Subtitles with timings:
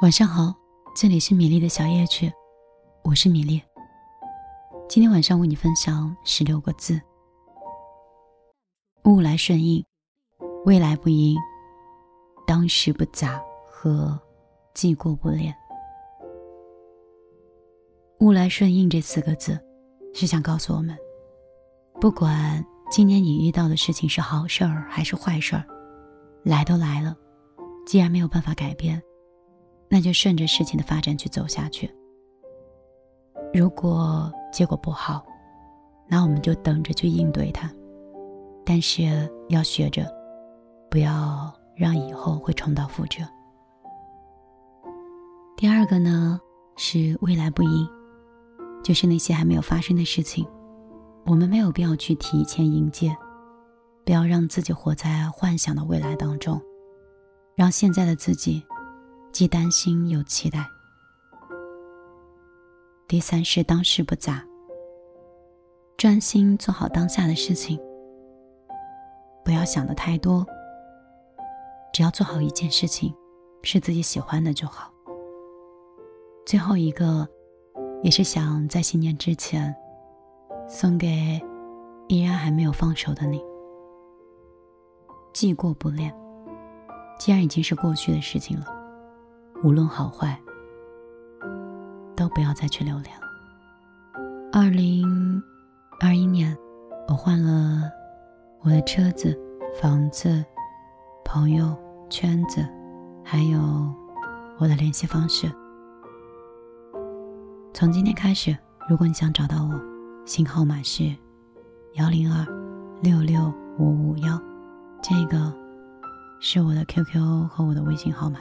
[0.00, 0.54] 晚上好，
[0.94, 2.32] 这里是米粒的小夜曲，
[3.04, 3.60] 我是米粒。
[4.88, 6.98] 今天晚上为你分享十六个字：
[9.04, 9.84] 物来顺应，
[10.64, 11.36] 未来不迎，
[12.46, 14.18] 当时不杂和
[14.72, 15.54] 既过不恋。
[18.20, 19.60] 物来顺应这四个字，
[20.14, 20.96] 是想告诉我们，
[22.00, 25.64] 不管今年你遇到的事情是好事儿还是坏事儿，
[26.42, 27.14] 来都来了，
[27.86, 29.02] 既然没有办法改变。
[29.92, 31.90] 那就顺着事情的发展去走下去。
[33.52, 35.26] 如果结果不好，
[36.08, 37.68] 那我们就等着去应对它。
[38.64, 40.06] 但是要学着，
[40.88, 43.24] 不要让以后会重蹈覆辙。
[45.56, 46.40] 第二个呢，
[46.76, 47.88] 是未来不迎，
[48.84, 50.46] 就是那些还没有发生的事情，
[51.26, 53.16] 我们没有必要去提前迎接，
[54.06, 56.60] 不要让自己活在幻想的未来当中，
[57.56, 58.62] 让现在的自己。
[59.40, 60.68] 既担心又期待。
[63.08, 64.44] 第三是当事不杂，
[65.96, 67.80] 专心做好当下的事情，
[69.42, 70.46] 不要想的太多，
[71.90, 73.14] 只要做好一件事情，
[73.62, 74.92] 是自己喜欢的就好。
[76.44, 77.26] 最后一个，
[78.02, 79.74] 也是想在新年之前，
[80.68, 81.40] 送给
[82.08, 83.42] 依然还没有放手的你，
[85.32, 86.14] 既过不恋。
[87.18, 88.79] 既然已经是过去的事情了。
[89.62, 90.40] 无论好坏，
[92.16, 93.26] 都不要再去留恋了。
[94.50, 95.42] 二零
[96.00, 96.56] 二一年，
[97.08, 97.90] 我换了
[98.62, 99.38] 我的车子、
[99.80, 100.42] 房子、
[101.26, 101.76] 朋友
[102.08, 102.66] 圈子，
[103.22, 103.60] 还有
[104.58, 105.46] 我的联系方式。
[107.74, 108.56] 从今天开始，
[108.88, 109.80] 如果你想找到我，
[110.24, 111.04] 新号码是
[111.94, 112.46] 幺零二
[113.02, 114.40] 六六五五幺，
[115.02, 115.52] 这个
[116.40, 118.40] 是我的 QQ 和我的微信号码。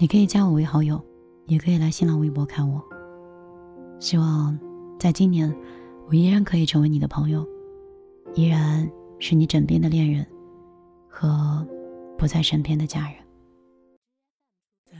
[0.00, 1.04] 你可以加我为好友，
[1.46, 2.80] 也可以来新浪微博看我。
[3.98, 4.56] 希望
[4.96, 5.52] 在今年，
[6.06, 7.44] 我依然可以成为你的朋友，
[8.32, 8.88] 依然
[9.18, 10.24] 是你枕边的恋人
[11.08, 11.66] 和
[12.16, 13.16] 不在身边的家人。
[14.86, 14.96] 在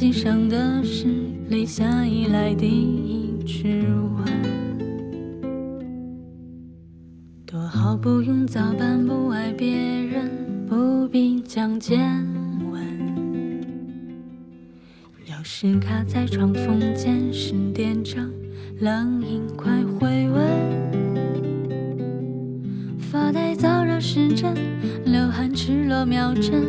[0.00, 1.08] 茶几上的是
[1.50, 3.84] 立夏以来第一支
[4.16, 4.24] 吻，
[7.44, 10.30] 多好不用早班，不爱别人，
[10.66, 12.00] 不必讲见
[12.72, 12.82] 闻。
[15.28, 18.32] 钥匙卡在窗缝间，十点整，
[18.78, 20.48] 冷饮快回温。
[22.98, 24.54] 发呆燥热时针，
[25.04, 26.64] 流汗赤裸秒针。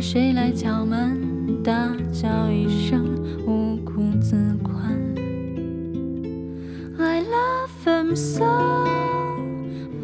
[0.00, 3.04] 谁来敲门，大叫一声
[3.46, 4.74] 无苦自困。
[6.98, 8.44] I love him so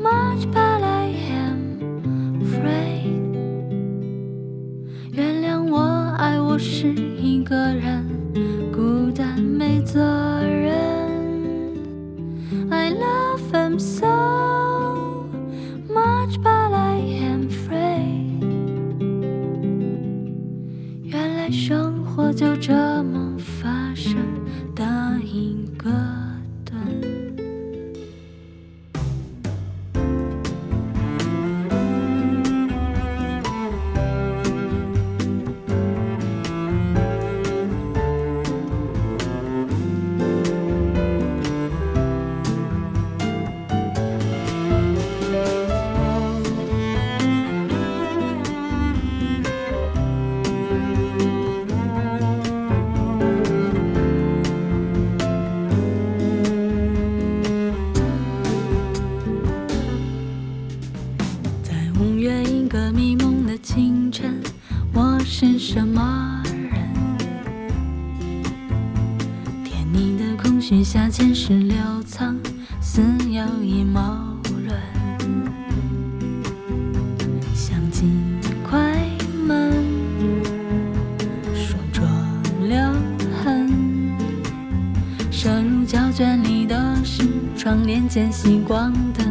[0.00, 1.78] much, but I am
[2.42, 3.20] afraid。
[5.12, 5.80] 原谅我，
[6.18, 6.88] 爱我是
[7.20, 8.04] 一个人，
[8.72, 10.00] 孤单没责
[10.42, 10.72] 任。
[12.70, 14.11] I love him so。
[61.96, 64.40] 红月，一个迷蒙的清晨，
[64.92, 66.92] 我是什么人？
[69.64, 72.36] 甜蜜的空虚下，前世留藏，
[72.80, 74.36] 似有以毛
[74.66, 74.80] 乱。
[77.54, 78.06] 相机
[78.68, 78.80] 快
[79.46, 79.72] 门，
[81.54, 82.08] 霜妆
[82.68, 82.76] 留
[83.44, 83.70] 痕，
[85.30, 87.22] 射入胶卷里的是
[87.56, 89.22] 窗帘间吸光的。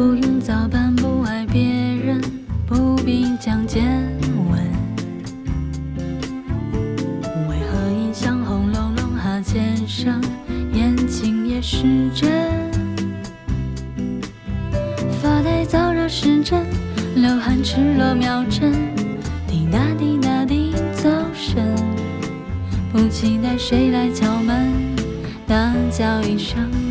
[0.00, 2.22] 不用早班，不爱别人，
[2.66, 3.84] 不必讲见
[4.50, 4.58] 闻。
[7.50, 10.18] 为何一响轰隆隆，哈欠声，
[10.72, 12.30] 眼睛也湿真。
[15.20, 16.64] 发呆，燥热时真，
[17.16, 18.72] 流汗赤裸秒针，
[19.46, 21.76] 滴答滴答滴走神。
[22.90, 24.72] 不期待谁来敲门，
[25.46, 26.89] 大叫一声。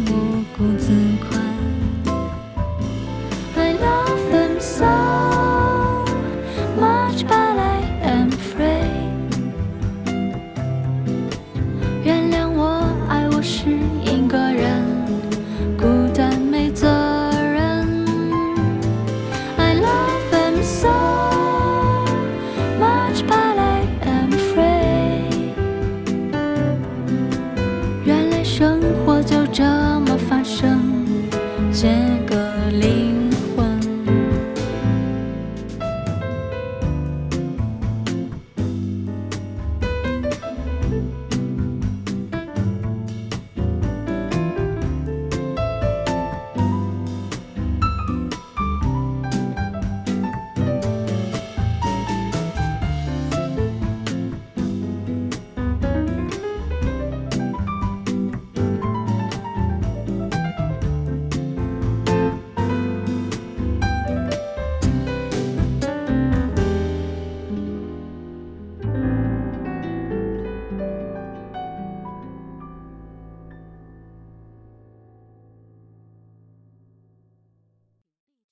[28.60, 29.89] 生活就这样。